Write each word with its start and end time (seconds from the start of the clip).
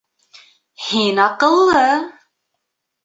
Һин 0.87 1.21
аҡыллы. 1.27 1.85